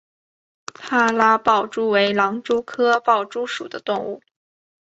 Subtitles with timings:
[0.73, 4.19] 帕拉豹蛛为狼蛛科豹蛛属的动物。